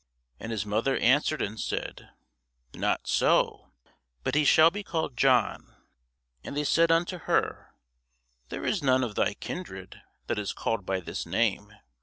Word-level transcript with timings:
And 0.39 0.51
his 0.51 0.65
mother 0.65 0.97
answered 0.97 1.43
and 1.43 1.59
said, 1.59 2.09
Not 2.73 3.05
so; 3.05 3.71
but 4.23 4.33
he 4.33 4.43
shall 4.43 4.71
be 4.71 4.81
called 4.81 5.15
John. 5.15 5.75
And 6.43 6.57
they 6.57 6.63
said 6.63 6.91
unto 6.91 7.19
her, 7.19 7.75
There 8.49 8.65
is 8.65 8.81
none 8.81 9.03
of 9.03 9.13
thy 9.13 9.35
kindred 9.35 10.01
that 10.25 10.39
is 10.39 10.53
called 10.53 10.87
by 10.87 11.01
this 11.01 11.27
name. 11.27 11.73